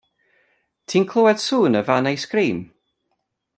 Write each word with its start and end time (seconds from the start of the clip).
Ti'n 0.87 1.05
clywad 1.11 1.39
sŵn 1.43 1.79
y 1.79 1.81
fan 1.91 2.09
eiscrîm? 2.13 2.59